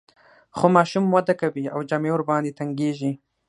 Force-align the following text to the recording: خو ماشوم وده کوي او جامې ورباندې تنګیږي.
خو 0.57 0.65
ماشوم 0.75 1.05
وده 1.09 1.33
کوي 1.41 1.65
او 1.73 1.79
جامې 1.89 2.11
ورباندې 2.13 2.55
تنګیږي. 2.59 3.11